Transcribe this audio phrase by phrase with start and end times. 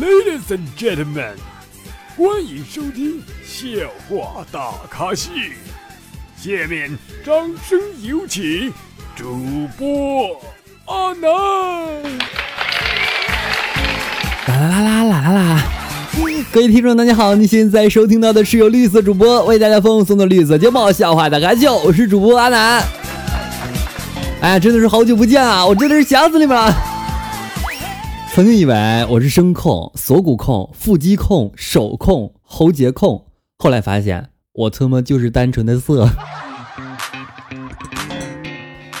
[0.00, 1.34] Ladies and gentlemen，
[2.16, 3.68] 欢迎收听笑
[4.08, 5.30] 话大咖秀。
[6.38, 7.34] 下面掌
[7.68, 8.72] 声有请
[9.14, 10.40] 主播
[10.86, 11.28] 阿南。
[14.48, 15.64] 啦啦啦啦啦啦啦！
[16.50, 22.82] 各位听众，大家好，你现在收听到的是由绿色主播为大家奉送的绿色节目《笑话大咖秀》，我是主播阿南。
[24.40, 25.66] 哎呀，真的是好久不见啊！
[25.66, 26.74] 我真的是想死你们了。
[28.32, 28.74] 曾经以为
[29.10, 33.26] 我是声控、锁骨控、腹肌控、手控、喉结控，
[33.58, 36.08] 后来发现我他妈就是单纯的色。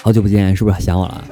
[0.02, 1.24] 好久不见，是不是想我了？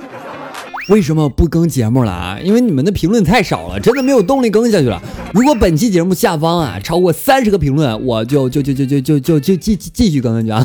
[0.90, 2.38] 为什么不更节目了啊？
[2.40, 5.02] 因为你们的评论太少了，真的没有动力更下去了。
[5.34, 10.64] 如果本期节目下方啊超过三十个评论，我就就就就就就就就继继续更下去啊。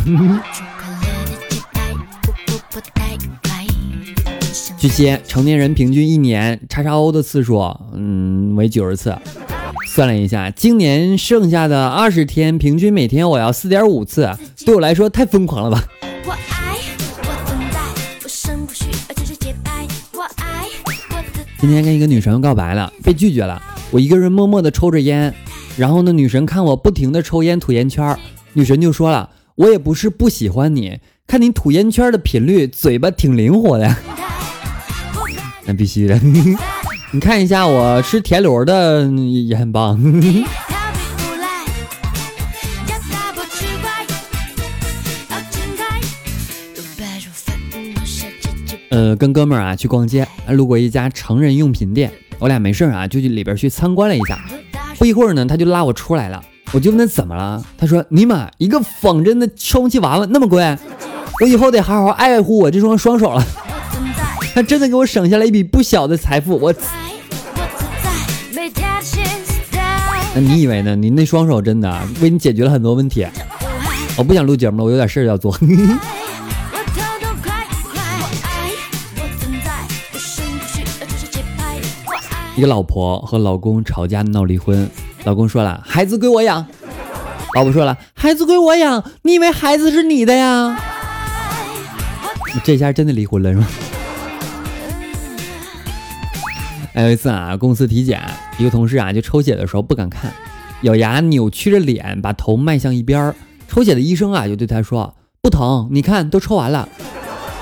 [4.83, 7.57] 据悉，成年人平均一年叉叉 O 的次数，
[7.93, 9.17] 嗯，为九十次。
[9.87, 14.29] 算了一下，今年剩下的二十天，平均每天我要四点五次，
[14.65, 15.81] 对我来说太疯狂了吧。
[21.61, 23.61] 今天跟一个女神告白了，被拒绝了。
[23.89, 25.33] 我一个人默默的抽着烟，
[25.77, 28.19] 然后呢，女神看我不停的抽烟吐烟圈，
[28.51, 33.95] 女神就说了：“我也不是不喜欢你，看你吐烟圈的频率，嘴巴挺灵活的。”
[35.65, 36.19] 那必须的，
[37.11, 39.97] 你看一下我吃田螺的也很棒。
[48.89, 54.39] 呃，跟哥们儿啊去逛街，路过一家成人用品店，我俩没事儿啊就去里边去参观了一下。
[54.99, 60.77] 不一会儿呢，他就拉我出来了，我就问他怎么了，他说：“尼玛，一个仿真的充气娃娃那么贵，
[61.41, 63.43] 我以后得好好爱护我这双双手了。”
[64.53, 66.73] 他真的给我省下了一笔不小的财富，我。
[70.35, 70.95] 那你以为呢？
[70.95, 73.25] 你那双手真的为你解决了很多问题。
[74.15, 75.57] 我不想录节目了，我有点事儿要做。
[82.55, 84.87] 一个老婆和老公吵架闹离婚，
[85.23, 86.63] 老公说了孩子归我养，
[87.55, 90.79] 老婆说了孩子归我养，你以为孩子是你的呀？
[92.63, 93.67] 这下真的离婚了是吗？
[96.93, 98.21] 还有一次啊，公司体检，
[98.59, 100.31] 一个同事啊就抽血的时候不敢看，
[100.83, 103.35] 咬牙扭曲着脸把头迈向一边儿。
[103.67, 106.87] 抽血的医生啊就对他说不疼，你看都抽完了。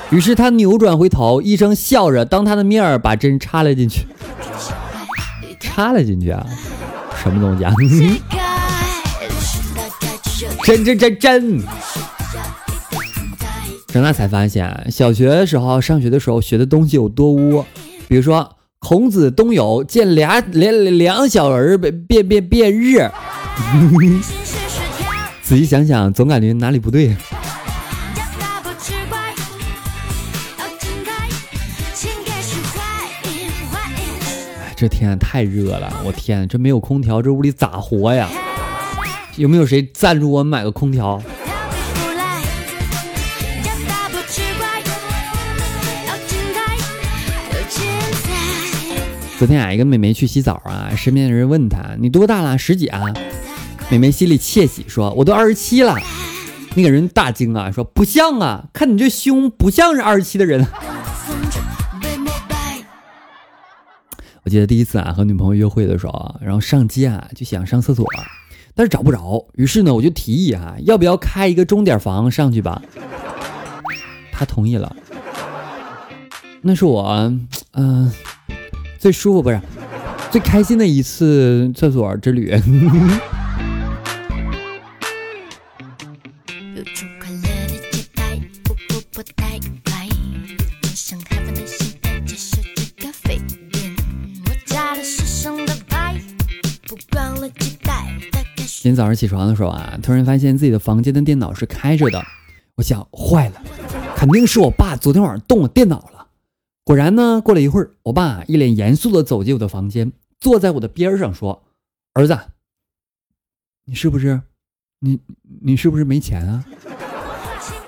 [0.09, 4.05] 于是他扭转回头，医生笑着当他的面儿把针插了进去。
[5.61, 6.45] 插了进去啊？
[7.23, 7.73] 什么东西啊？
[10.65, 11.61] 针针针针！
[13.87, 17.63] 长大才发现，小学时候上学的时候学的东西有多污，
[18.09, 18.57] 比如说。
[18.91, 23.09] 孔子东游，见俩两两小人变变变日。
[25.41, 27.15] 仔细想想，总感觉哪里不对。
[34.75, 38.27] 这天太热了，我天，这没有空调，这屋里咋活呀？
[39.37, 41.23] 有没有谁赞助我买个空调？
[49.41, 52.59] 昨天啊，一个美眉去洗澡啊，身边的人问她：“你多大了？
[52.59, 53.01] 十几啊？”
[53.89, 55.97] 美眉心里窃喜，说：“我都二十七了。”
[56.77, 60.61] 那个人大惊啊，说：“不像啊，看你这胸不像是二十七的人。
[64.45, 68.05] ”我记得第一次啊和女朋友约会的时候，然后上街啊就想上厕所，
[68.75, 72.79] 但是找不着，于是呢我就提议啊，要不要开一个钟点房上去吧？
[74.31, 74.95] 她同意了。
[76.61, 77.33] 那是我，
[77.71, 78.11] 嗯。
[79.01, 79.59] 最舒服不是
[80.29, 82.55] 最开心的一次厕所之旅。
[98.83, 102.23] 今天早上起床的时候啊，突然发现自己的房间的电脑是开着的，
[102.75, 103.61] 我想坏了，
[104.15, 106.10] 肯定是我爸昨天晚上动了电脑。
[106.91, 110.11] 果然呢，过了一会儿，我爸一脸严肃的走进我的房间，
[110.41, 111.63] 坐在我的边上说
[112.11, 112.37] ：“儿子，
[113.85, 114.41] 你是不是，
[114.99, 115.17] 你
[115.61, 116.65] 你是不是没钱啊？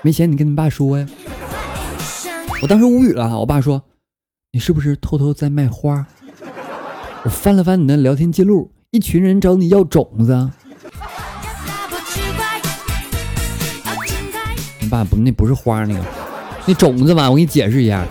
[0.00, 1.06] 没钱你跟你爸说呀。”
[2.62, 3.38] 我当时无语了。
[3.38, 3.82] 我爸说
[4.52, 6.06] ：“你是不是偷偷在卖花？”
[7.24, 10.50] 我翻了翻你的聊天记录，一群人找你要种子。
[14.80, 16.02] 你爸不，那不是花，那个
[16.66, 17.28] 那种子吧？
[17.30, 18.02] 我给你解释一下。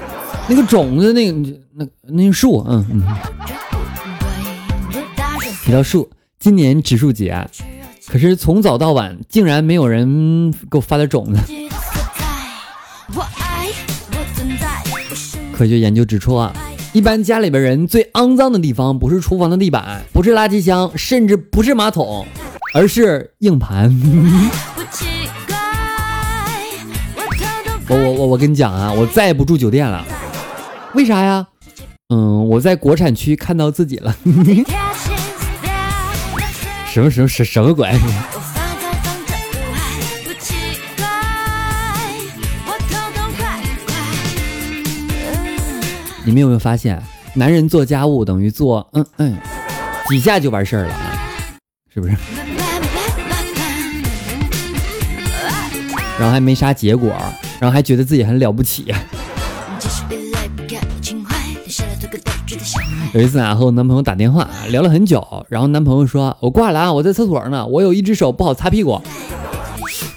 [0.47, 3.03] 那个种子，那个那那树，嗯嗯。
[5.63, 6.09] 提到树，
[6.39, 7.47] 今年植树节，
[8.07, 11.39] 可是从早到晚竟然没有人给我发点种子。
[15.53, 16.53] 科学研究指出啊，
[16.91, 22.25] 一般家里边人最肮脏的地方不是厨房的地板，不是垃圾箱，甚至不是马桶，
[22.73, 23.89] 而是硬盘。
[27.87, 30.05] 我我我我跟你讲啊，我再也不住酒店了。
[30.93, 31.47] 为啥呀？
[32.09, 34.15] 嗯，我在国产区看到自己了。
[36.85, 37.89] 什么什么什什么鬼？
[46.25, 47.01] 你们有没有发现，
[47.33, 49.37] 男人做家务等于做嗯嗯
[50.07, 50.95] 几下就完事儿了，
[51.93, 52.15] 是不是？
[56.19, 57.09] 然后还没啥结果，
[57.59, 58.93] 然后还觉得自己很了不起。
[63.13, 68.99] 有一次啊，和我男朋友打电话聊了很久，然后男朋友说：“我挂了啊，我在厕所呢，我有一只手不好擦屁股。”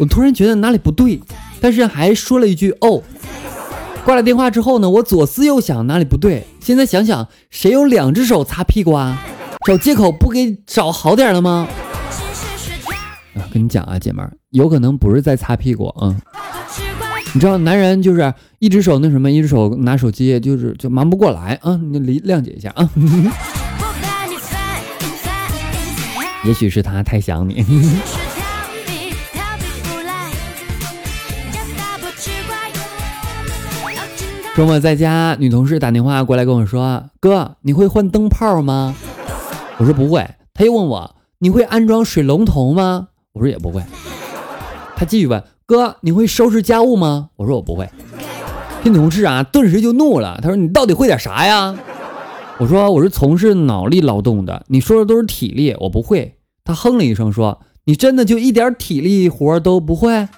[0.01, 1.21] 我突然觉得哪里不对，
[1.61, 3.03] 但是还说了一句：“哦。”
[4.07, 9.23] 挂了电话之后呢，我左思右想哪里不对，现在想想谁有两只手擦屁股啊？
[9.67, 11.69] 找借口不给找好点了吗？
[13.35, 16.17] 啊，跟你讲啊，姐们儿，有可能不是在擦屁股啊。
[17.37, 21.79] 你知道男人就是一只手那什么，一只手拿手机，就是就忙不过来啊！
[21.91, 22.89] 你理谅解一下啊。
[26.47, 27.63] 也许是他太想你。
[34.57, 38.97] 周末在家，女同事打电话过来跟我说：“哥，你会换灯泡吗？”
[39.77, 40.27] 我说不会。
[40.55, 43.83] 他又问我：“你会安装水龙头吗？”我说也不会。
[44.97, 45.45] 他继续问。
[45.69, 47.31] 哥，你会收拾家务吗？
[47.35, 47.91] 我说我不会。
[48.85, 50.39] 这同事啊，顿时就怒了。
[50.41, 51.77] 他说：“你到底会点啥呀？”
[52.59, 60.29] 我说：“我是从事脑力劳动的，你说的都是体力，我不会。”他哼了一声说：“你真的就一点体力活都不会？”，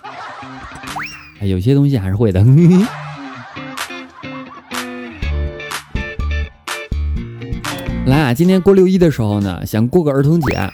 [1.45, 2.43] 有些东西还是会的。
[8.07, 10.71] 来啊，今天过六一的时候呢，想过个儿童节，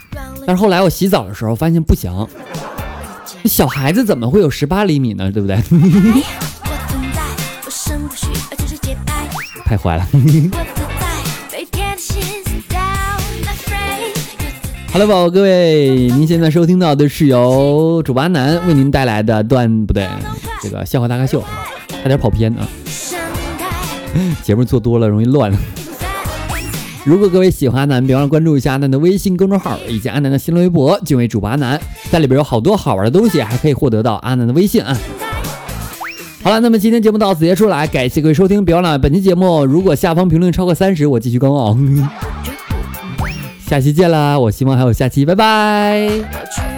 [0.47, 2.29] 但是后来我洗澡的时候发现不行。
[3.45, 5.31] 小孩子怎么会有十八厘米呢？
[5.31, 5.57] 对不对？
[9.65, 10.07] 太坏了。
[14.93, 20.09] Hello，宝宝各位，您现在收听到的是由主播南为您带来的段不对，
[20.63, 21.43] 这个笑话大咖秀，
[21.89, 22.69] 差点跑偏啊。
[24.45, 25.53] 节目做多了容易乱。
[27.05, 31.79] 如果各位喜欢阿南，别忘了关注一下阿南的微信公众号以及阿南的新浪微博，敬畏主播阿南，
[32.11, 34.97] 在里边有好多好玩的东西，还可以获得到阿南的微信啊。
[36.43, 41.79] 好了，那么今天节目到此结束了，感谢各位收听，别忘了本期节目如果下方评论超过三十，我继续更哦。
[43.69, 46.74] 下期见啦，我希望还有下期，拜拜。